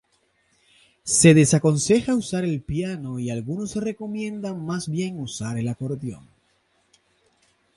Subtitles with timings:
[1.19, 6.27] Se desaconseja usar el piano y algunos recomiendan más bien usar el acordeón.